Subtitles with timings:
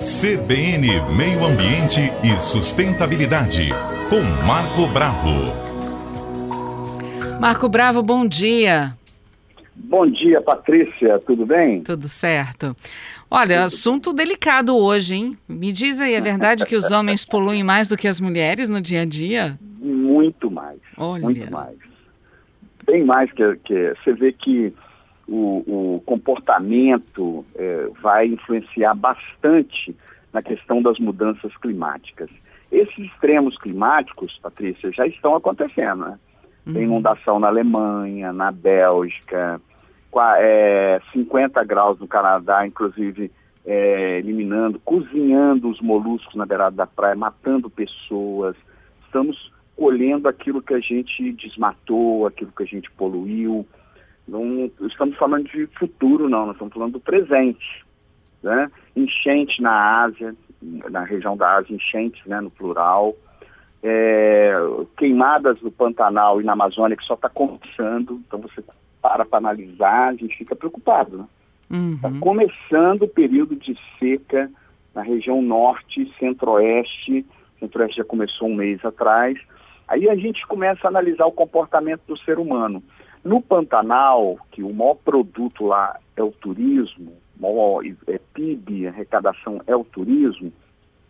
[0.00, 3.68] CBN Meio Ambiente e Sustentabilidade,
[4.08, 5.52] com Marco Bravo.
[7.38, 8.96] Marco Bravo, bom dia.
[9.76, 11.82] Bom dia, Patrícia, tudo bem?
[11.82, 12.74] Tudo certo.
[13.30, 15.38] Olha, assunto delicado hoje, hein?
[15.46, 18.80] Me diz aí, é verdade que os homens poluem mais do que as mulheres no
[18.80, 19.58] dia a dia?
[19.78, 20.78] Muito mais.
[20.96, 21.24] Olha.
[21.24, 21.76] Muito mais.
[22.86, 24.72] Bem mais que, que você vê que
[26.10, 29.94] comportamento é, vai influenciar bastante
[30.32, 32.28] na questão das mudanças climáticas.
[32.72, 36.18] Esses extremos climáticos, Patrícia, já estão acontecendo, né?
[36.64, 36.82] Tem Uhum.
[36.82, 39.60] inundação na Alemanha, na Bélgica,
[40.38, 43.30] é, 50 graus no Canadá, inclusive
[43.64, 48.56] é, eliminando, cozinhando os moluscos na beirada da praia, matando pessoas.
[49.04, 53.64] Estamos colhendo aquilo que a gente desmatou, aquilo que a gente poluiu.
[54.30, 57.84] Não estamos falando de futuro, não, nós estamos falando do presente.
[58.42, 58.70] Né?
[58.96, 63.14] Enchente na Ásia, na região da Ásia, enchentes né, no plural.
[63.82, 64.52] É,
[64.96, 68.62] queimadas no Pantanal e na Amazônia que só está começando, então você
[69.00, 71.18] para para analisar, a gente fica preocupado.
[71.18, 71.92] Né?
[71.94, 72.20] Está Uhum.
[72.20, 74.50] começando o período de seca
[74.94, 77.24] na região norte, centro-oeste.
[77.58, 79.38] Centro-oeste já começou um mês atrás.
[79.88, 82.82] Aí a gente começa a analisar o comportamento do ser humano.
[83.24, 89.60] No Pantanal, que o maior produto lá é o turismo, o maior é, PIB, arrecadação
[89.66, 90.52] é o turismo,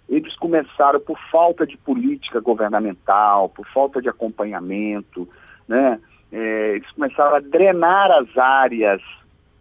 [0.08, 5.28] eles começaram por falta de política governamental, por falta de acompanhamento,
[5.68, 6.00] né?
[6.32, 9.00] É, eles começaram a drenar as áreas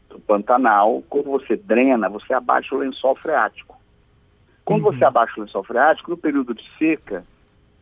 [0.09, 1.03] do Pantanal.
[1.07, 3.77] Quando você drena, você abaixa o lençol freático.
[4.65, 4.93] Quando Uhum.
[4.93, 7.23] você abaixa o lençol freático, no período de seca,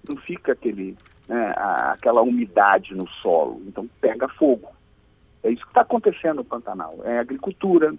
[0.07, 4.69] não fica aquele, né, aquela umidade no solo, então pega fogo.
[5.43, 6.93] É isso que está acontecendo no Pantanal.
[7.05, 7.93] É agricultura,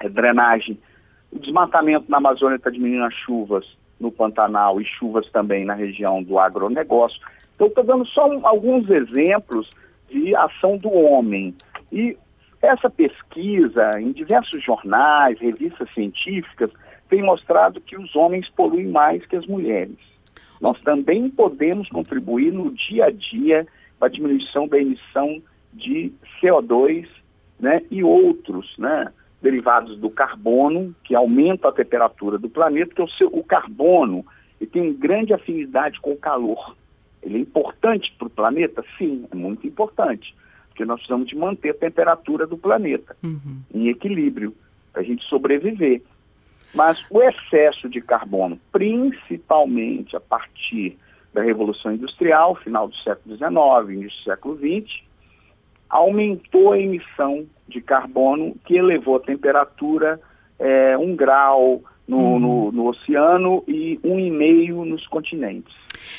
[0.00, 0.78] é drenagem.
[1.30, 3.66] O desmatamento na Amazônia está diminuindo as chuvas
[4.00, 7.20] no Pantanal e chuvas também na região do agronegócio.
[7.54, 9.70] Então, estou dando só um- alguns exemplos
[10.10, 11.54] de ação do homem.
[11.92, 12.16] E
[12.60, 16.70] essa pesquisa, em diversos jornais, revistas científicas,
[17.08, 19.96] tem mostrado que os homens poluem mais que as mulheres.
[20.62, 23.66] Nós também podemos contribuir no dia a dia
[23.98, 25.42] para a diminuição da emissão
[25.72, 27.08] de CO2
[27.58, 29.12] né, e outros né,
[29.42, 34.24] derivados do carbono, que aumentam a temperatura do planeta, porque o, seu, o carbono
[34.60, 36.76] ele tem grande afinidade com o calor.
[37.20, 38.84] Ele é importante para o planeta?
[38.96, 40.32] Sim, é muito importante,
[40.68, 43.62] porque nós precisamos de manter a temperatura do planeta Uhum.
[43.74, 44.54] em equilíbrio,
[44.92, 46.02] para a gente sobreviver.
[46.74, 50.96] Mas o excesso de carbono, principalmente a partir
[51.34, 55.02] da Revolução Industrial, final do século XIX, início do século XX,
[55.88, 60.20] aumentou a emissão de carbono, que elevou a temperatura
[60.58, 65.72] eh, um grau no, no, no oceano e um e meio nos continentes.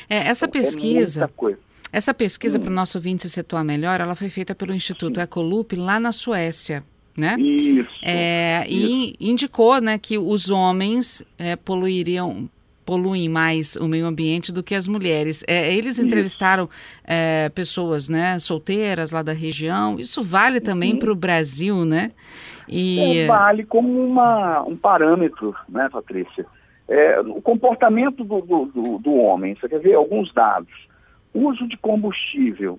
[0.09, 1.59] É, essa Então, É pesquisa, coisa.
[1.91, 2.61] essa pesquisa Hum.
[2.61, 6.11] para o nosso ouvinte se situar melhor, ela foi feita pelo Instituto Ecolup lá na
[6.11, 6.83] Suécia,
[7.17, 7.35] né?
[7.39, 7.89] Isso.
[8.01, 9.15] É, isso.
[9.21, 12.49] e indicou né, que os homens é, poluiriam
[12.85, 15.41] poluem mais o meio ambiente do que as mulheres.
[15.47, 16.69] É, eles entrevistaram
[17.05, 19.97] é, pessoas né, solteiras lá da região.
[19.97, 20.99] Isso vale também Uhum.
[20.99, 22.11] para o Brasil, né?
[22.67, 26.45] E É, vale como uma, um parâmetro, né, Patrícia?
[26.87, 30.73] É, o comportamento do, do, do, do homem, você quer ver alguns dados.
[31.33, 32.77] Uso de combustível.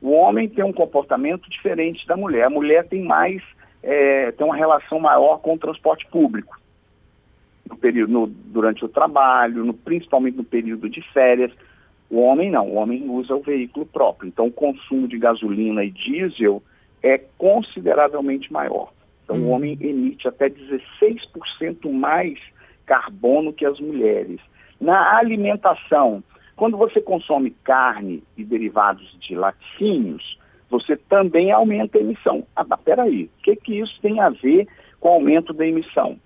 [0.00, 2.44] O homem tem um comportamento diferente da mulher.
[2.44, 3.42] A mulher tem mais,
[3.82, 6.58] é, tem uma relação maior com o transporte público.
[7.68, 11.52] No período, no- durante o trabalho, no- principalmente no período de férias.
[12.10, 14.28] O homem não, o homem usa o veículo próprio.
[14.28, 16.62] Então o consumo de gasolina e diesel
[17.02, 18.92] é consideravelmente maior.
[19.24, 19.46] Então Uhum.
[19.46, 22.38] o homem emite até 16% mais
[22.84, 24.40] carbono que as mulheres.
[24.80, 26.22] Na alimentação,
[26.56, 30.38] quando você consome carne e derivados de laticínios,
[30.70, 32.46] você também aumenta a emissão.
[32.54, 34.68] Ah, mas peraí, o que, que isso tem a ver
[35.00, 36.16] com o aumento da emissão?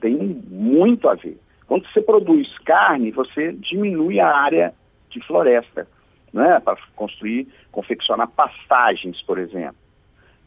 [0.00, 0.16] Tem
[0.50, 1.38] muito a ver.
[1.66, 4.74] Quando você produz carne, você diminui a área
[5.08, 5.86] de floresta,
[6.32, 9.76] né, para construir, confeccionar pastagens, por exemplo.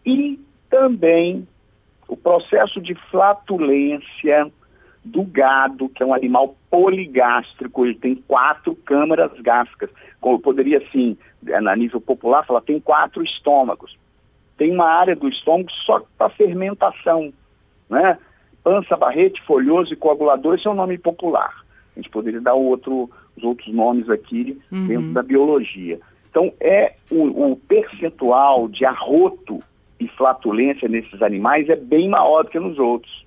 [0.06, 0.40] E
[0.70, 1.48] também
[2.08, 4.52] o processo de flatulência
[5.08, 9.90] do gado, que é um animal poligástrico, ele tem quatro câmaras gástricas.
[10.20, 11.18] Como eu poderia, assim,
[11.54, 13.98] a nível popular, falar, tem quatro estômagos.
[14.58, 17.32] Tem uma área do estômago só para fermentação,
[17.90, 18.18] né?
[18.64, 21.54] Pança, barrete, folhoso e coagulador, esse é o nome popular.
[21.96, 24.88] A gente poderia dar outro, os outros nomes aqui Uhum.
[24.88, 26.00] dentro da biologia.
[26.30, 29.64] Então, é o, o percentual de arroto
[30.00, 33.26] e flatulência nesses animais é bem maior do que nos outros.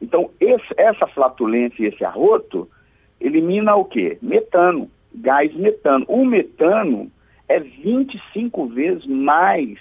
[0.00, 2.68] Então, esse, essa flatulência e esse arroto
[3.20, 4.18] elimina o quê?
[4.20, 6.04] Metano, gás metano.
[6.08, 7.10] O metano
[7.48, 9.78] é 25 vezes mais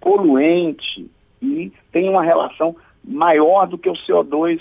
[0.00, 1.10] poluente
[1.40, 4.60] e tem uma relação maior do que o CO2,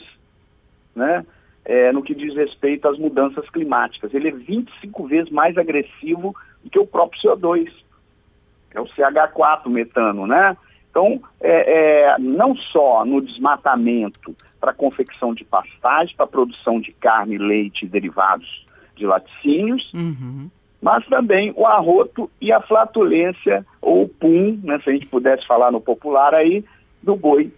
[0.96, 1.26] né?
[1.66, 4.14] É, no que diz respeito às mudanças climáticas.
[4.14, 6.34] Ele é 25 vezes mais agressivo
[6.64, 7.70] do que o próprio CO2.
[8.74, 10.56] É o CH4, metano, né?
[10.98, 17.38] Então, é, é, não só no desmatamento para confecção de pastagem, para produção de carne,
[17.38, 18.66] leite e derivados
[18.96, 20.50] de laticínios, uhum.
[20.82, 25.46] mas também o arroto e a flatulência, ou o pum, né, se a gente pudesse
[25.46, 26.66] falar no popular aí,
[27.04, 27.54] do boi,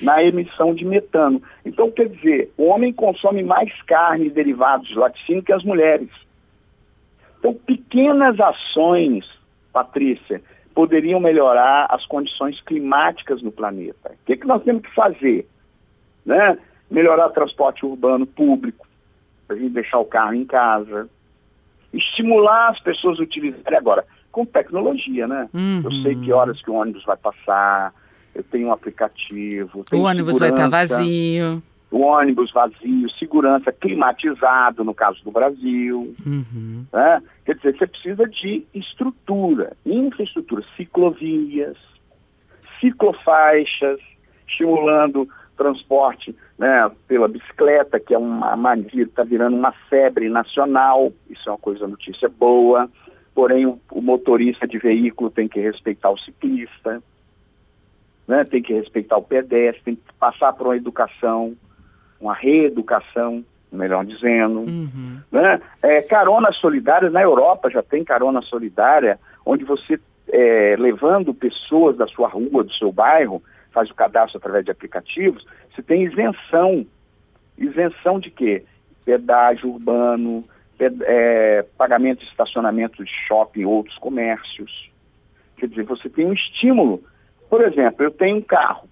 [0.00, 1.42] na emissão de metano.
[1.66, 6.08] Então, quer dizer, o homem consome mais carne e derivados de laticínio que as mulheres.
[7.38, 9.26] Então, pequenas ações,
[9.70, 10.40] Patrícia,
[10.78, 14.12] poderiam melhorar as condições climáticas no planeta.
[14.12, 15.44] O que, que nós temos que fazer?
[16.24, 16.56] Né?
[16.88, 18.86] Melhorar o transporte urbano público,
[19.48, 21.08] para a gente deixar o carro em casa.
[21.92, 25.48] Estimular as pessoas a utilizarem agora, com tecnologia, né?
[25.52, 25.80] Uhum.
[25.82, 27.92] Eu sei que horas que o ônibus vai passar,
[28.32, 29.84] eu tenho um aplicativo.
[29.92, 31.60] o ônibus vai estar vazio
[31.90, 36.14] o ônibus vazio, segurança climatizado, no caso do Brasil.
[36.26, 36.84] Uhum.
[36.92, 37.22] Né?
[37.44, 41.76] Quer dizer, você precisa de estrutura, infraestrutura, ciclovias,
[42.80, 44.00] ciclofaixas,
[44.46, 51.48] estimulando transporte né, pela bicicleta, que é uma mania, está virando uma febre nacional, isso
[51.48, 52.88] é uma coisa, notícia boa,
[53.34, 57.02] porém o, o motorista de veículo tem que respeitar o ciclista,
[58.26, 61.56] né, tem que respeitar o pedestre, tem que passar por uma educação
[62.20, 64.60] uma reeducação, melhor dizendo.
[64.60, 65.20] Uhum.
[65.30, 65.60] Né?
[65.82, 72.06] É, caronas solidárias, na Europa já tem carona solidária, onde você, é, levando pessoas da
[72.06, 76.86] sua rua, do seu bairro, faz o cadastro através de aplicativos, você tem isenção.
[77.56, 78.64] Isenção de quê?
[79.04, 80.44] Pedágio urbano,
[80.76, 84.90] ped é, pagamento de estacionamento de shopping e outros comércios.
[85.56, 87.02] Quer dizer, você tem um estímulo.
[87.50, 88.88] Por exemplo, eu tenho um carro.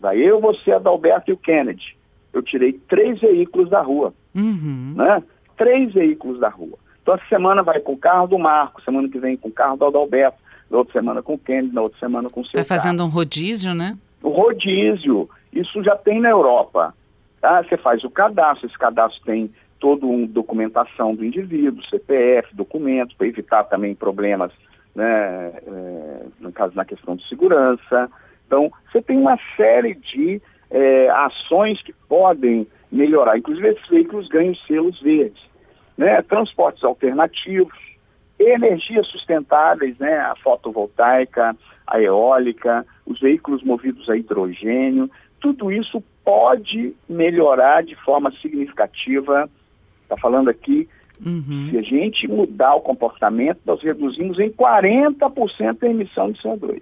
[0.00, 1.96] Daí eu, você, Adalberto e o Kennedy
[2.32, 4.12] eu tirei três veículos da rua.
[4.34, 4.94] Uhum.
[4.96, 5.22] Né?
[5.56, 6.78] Três veículos da rua.
[7.02, 9.76] Então, essa semana vai com o carro do Marco, semana que vem com o carro
[9.76, 10.38] do Adalberto,
[10.70, 13.10] na outra semana com o Kennedy, na outra semana com o seu Vai fazendo carro.
[13.10, 13.98] um rodízio, né?
[14.22, 16.94] O rodízio, isso já tem na Europa.
[17.40, 17.62] Tá?
[17.62, 19.50] Você faz o cadastro, esse cadastro tem
[19.80, 24.52] toda uma documentação do indivíduo, CPF, documentos, para evitar também problemas,
[24.94, 28.08] né, é, no caso na questão de segurança.
[28.46, 30.40] Então, você tem uma série de
[30.72, 33.38] é, ações que podem melhorar.
[33.38, 35.42] Inclusive, esses veículos ganham selos verdes.
[35.96, 36.20] Né?
[36.22, 37.76] Transportes alternativos,
[38.38, 40.18] energias sustentáveis, né?
[40.18, 41.54] a fotovoltaica,
[41.86, 45.10] a eólica, os veículos movidos a hidrogênio,
[45.40, 49.50] tudo isso pode melhorar de forma significativa.
[50.04, 50.88] Está falando aqui,
[51.24, 51.68] uhum.
[51.70, 56.80] se a gente mudar o comportamento, nós reduzimos em 40% a emissão de CO2.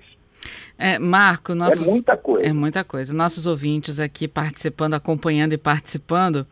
[0.81, 2.49] É, Marco, nossos, é muita coisa.
[2.49, 3.12] É muita coisa.
[3.12, 6.47] Nossos ouvintes aqui participando, acompanhando e participando,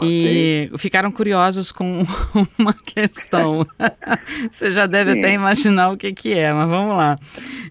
[0.00, 2.02] e ficaram curiosos com
[2.56, 3.66] uma questão.
[4.50, 5.18] Você já deve Sim.
[5.18, 7.18] até imaginar o que, que é, mas vamos lá.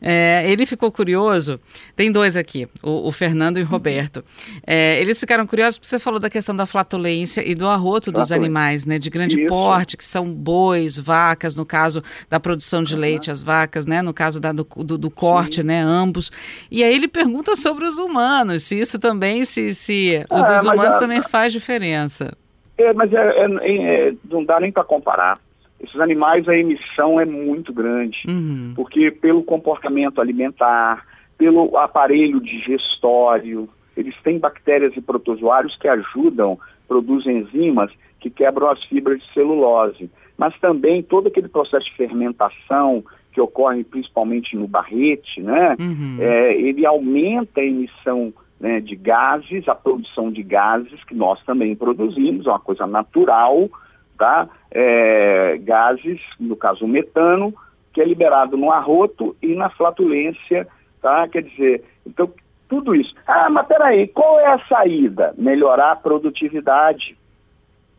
[0.02, 1.60] É, ele ficou curioso,
[1.96, 4.24] tem dois aqui, o, o Fernando e o Roberto.
[4.68, 8.30] É, eles ficaram curiosos porque você falou da questão da flatulência e do arroto dos
[8.30, 9.48] animais, né, de grande Isso.
[9.48, 14.14] porte, que são bois, vacas, no caso da produção de leite, as vacas, né, no
[14.14, 16.32] caso da, do, do, do corte, né, ambos.
[16.72, 20.66] E aí ele pergunta sobre os humanos, se isso também, se, se ah, o dos
[20.66, 22.36] humanos também faz diferença.
[22.78, 25.40] É, mas é, é, é não dá nem para comparar.
[25.80, 28.74] Esses animais, a emissão é muito grande, uhum.
[28.76, 31.06] porque pelo comportamento alimentar,
[31.38, 36.58] pelo aparelho digestório, eles têm bactérias e protozoários que ajudam,
[36.88, 40.10] produzem enzimas que quebram as fibras de celulose.
[40.38, 45.76] Mas também todo aquele processo de fermentação que ocorre principalmente no barrete, né?
[45.80, 46.18] Uhum.
[46.20, 51.76] É, ele aumenta a emissão né, de gases, a produção de gases que nós também
[51.76, 53.70] produzimos, é uma coisa natural,
[54.18, 54.48] tá?
[54.72, 57.54] É, gases, no caso o metano,
[57.92, 60.68] que é liberado no arroto e na flatulência,
[61.02, 61.28] tá?
[61.28, 62.32] Quer dizer, então
[62.70, 63.14] tudo isso.
[63.28, 65.34] Ah, mas peraí, qual é a saída?
[65.38, 67.18] Melhorar a produtividade,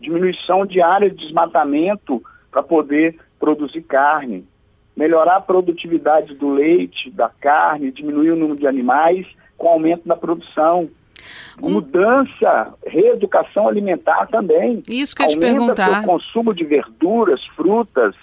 [0.01, 4.47] diminuição de área de desmatamento para poder produzir carne,
[4.97, 10.17] melhorar a produtividade do leite, da carne, diminuir o número de animais com aumento da
[10.17, 10.89] produção.
[11.61, 14.83] Mudança, reeducação alimentar também.
[14.89, 16.03] Isso que eu te perguntar.
[16.03, 18.15] o consumo de verduras, frutas,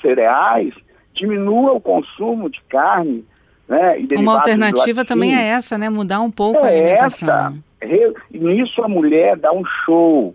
[0.00, 0.74] cereais,
[1.14, 3.24] diminua o consumo de carne,
[3.68, 3.96] né?
[4.18, 5.88] Uma alternativa também é essa, né?
[5.88, 7.62] Mudar um pouco é a alimentação.
[7.80, 8.14] Essa.
[8.30, 10.34] Nisso a mulher dá um show.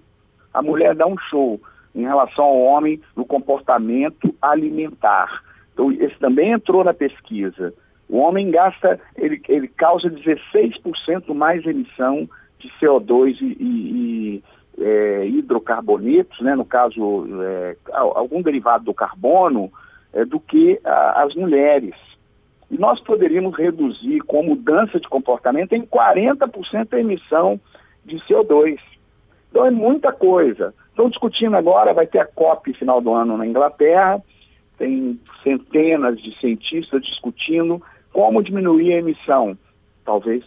[0.53, 1.59] A mulher dá um show
[1.93, 5.43] em relação ao homem no comportamento alimentar.
[5.77, 7.71] Então, esse também entrou na pesquisa.
[8.09, 14.43] O homem gasta, ele, ele causa 16% mais emissão de CO2 e, e,
[14.79, 19.71] e é, hidrocarbonetos, né, no caso, é, algum derivado do carbono,
[20.11, 21.93] é, do que a, as mulheres.
[22.71, 27.59] E nós poderíamos reduzir com mudança de comportamento em 40% a emissão
[28.03, 28.79] de CO2.
[29.51, 30.73] Então é muita coisa.
[30.89, 34.19] Estão discutindo agora, vai ter a COP final do ano na Inglaterra,
[34.77, 37.81] tem centenas de cientistas discutindo
[38.13, 39.57] como diminuir a emissão.
[40.05, 40.43] Talvez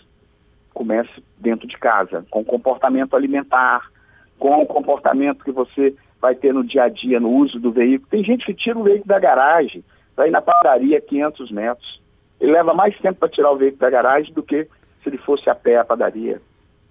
[0.73, 3.91] comece dentro de casa, com comportamento alimentar,
[4.39, 8.09] com o comportamento que você vai ter no dia a dia, no uso do veículo.
[8.11, 9.85] Tem gente que tira o veículo da garagem,
[10.17, 12.01] vai na padaria 500 metros.
[12.41, 14.65] Ele leva mais tempo para tirar o veículo da garagem do que
[15.03, 16.41] se ele fosse a pé à padaria.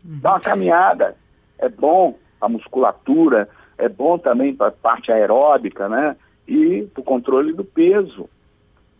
[0.03, 0.19] Uhum.
[0.21, 1.15] Dá uma caminhada,
[1.57, 6.15] é bom a musculatura, é bom também para a parte aeróbica, né?
[6.49, 8.27] E para o controle do peso.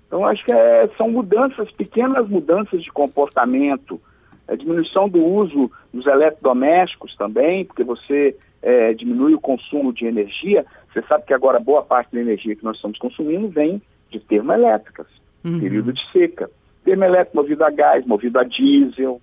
[0.06, 4.00] Então, acho que é, são mudanças, pequenas mudanças de comportamento,
[4.48, 10.66] a diminuição do uso dos eletrodomésticos também, porque você é, diminui o consumo de energia.
[10.92, 15.08] Você sabe que agora boa parte da energia que nós estamos consumindo vem de termoelétricas,
[15.44, 15.60] uhum.
[15.60, 16.50] período de seca.
[16.84, 19.22] Termoelétrico movido a gás, movido a diesel,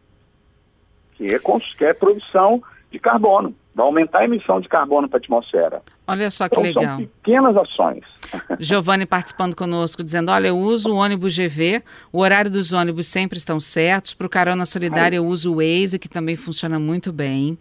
[1.14, 3.54] que é, que é produção de carbono.
[3.76, 5.82] Vai aumentar a emissão de carbono para a atmosfera.
[6.06, 6.96] Olha só que então, legal.
[6.96, 8.04] São pequenas ações.
[8.58, 13.36] Giovanni participando conosco, dizendo: Olha, eu uso o ônibus GV, o horário dos ônibus sempre
[13.36, 14.14] estão certos.
[14.14, 17.58] Para o Carona Solidária, eu uso o Waze, que também funciona muito bem.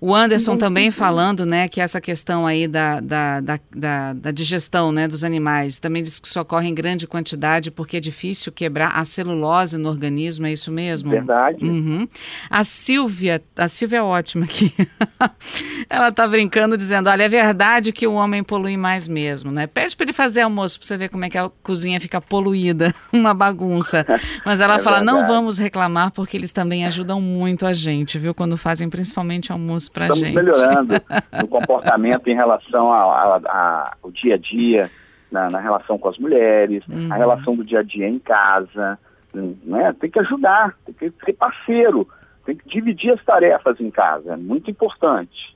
[0.00, 5.08] O Anderson também falando, né, que essa questão aí da, da, da, da, digestão, né,
[5.08, 9.04] dos animais, também diz que isso ocorre em grande quantidade porque é difícil quebrar a
[9.04, 11.10] celulose no organismo, é isso mesmo?
[11.10, 11.64] Verdade.
[11.64, 12.06] Uhum.
[12.48, 14.72] A Silvia, a Silvia é ótima aqui,
[15.88, 19.66] ela tá brincando dizendo, olha, é verdade que o homem polui mais mesmo, né?
[19.66, 22.94] Pede para ele fazer almoço para você ver como é que a cozinha fica poluída,
[23.12, 24.04] uma bagunça.
[24.44, 25.18] Mas ela é fala, verdade.
[25.18, 28.34] não vamos reclamar porque eles também ajudam muito a gente, viu?
[28.34, 30.34] Quando fazem principalmente almoço para Estamos gente.
[30.34, 30.94] melhorando
[31.40, 34.90] no comportamento em relação ao dia a dia,
[35.30, 37.12] na, na, relação com as mulheres, uhum.
[37.12, 38.98] a relação do dia a dia em casa.
[39.34, 39.94] Né?
[40.00, 42.08] Tem que ajudar, tem que ser parceiro,
[42.48, 45.54] tem que dividir as tarefas em casa, é muito importante.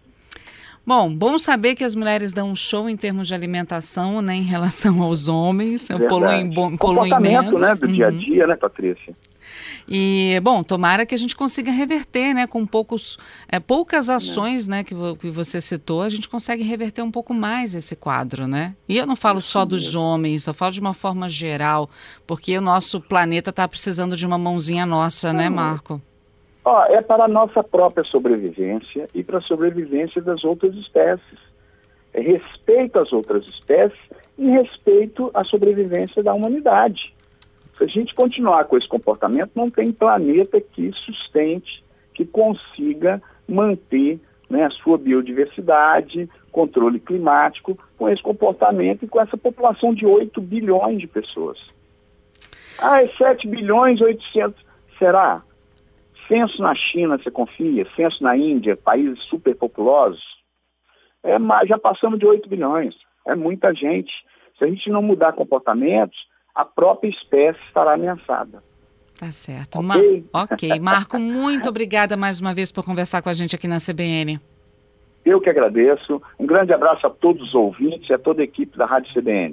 [0.85, 4.43] Bom, bom saber que as mulheres dão um show em termos de alimentação, né, em
[4.43, 7.69] relação aos homens, poluem, poluem Comportamento, menos.
[7.69, 7.93] né, do uhum.
[7.93, 8.19] dia a uhum.
[8.19, 9.15] dia, né, Patrícia?
[9.89, 12.47] E, bom, tomara que a gente consiga reverter, né?
[12.47, 13.19] Com poucos,
[13.49, 17.75] é, poucas ações, né, que, que você citou, a gente consegue reverter um pouco mais
[17.75, 18.75] esse quadro, né?
[18.89, 21.91] E eu não falo Isso só dos homens, eu falo de uma forma geral,
[22.27, 26.01] porque o nosso planeta está precisando de uma mãozinha nossa, né, Marco?
[26.65, 31.39] Ó, é para a nossa própria sobrevivência e para a sobrevivência das outras espécies.
[32.15, 33.99] É respeito às outras espécies
[34.39, 37.15] e respeito à sobrevivência da humanidade.
[37.77, 41.83] Se a gente continuar com esse comportamento, não tem planeta que sustente,
[42.15, 49.37] que consiga manter né, a sua biodiversidade, controle climático, com esse comportamento e com essa
[49.37, 51.59] população de 8 bilhões de pessoas.
[52.79, 54.63] Ah, é 7 bilhões e 800.
[54.99, 55.43] Será?
[56.33, 57.87] Censo na China, você confia?
[57.95, 60.23] Censo na Índia, países superpopulosos?
[61.23, 61.37] É,
[61.67, 62.95] já passamos de 8 bilhões.
[63.27, 64.11] É muita gente.
[64.59, 66.17] Se a gente não mudar comportamentos,
[66.55, 68.63] a própria espécie estará ameaçada.
[69.21, 69.79] Tá certo.
[69.79, 70.81] Ok, Ma ok.
[70.81, 74.41] Marco, muito obrigada mais uma vez por conversar com a gente aqui na CBN.
[75.27, 76.21] Eu que agradeço.
[76.39, 79.51] Um grande abraço a todos os ouvintes e a toda a equipe da Rádio CBN.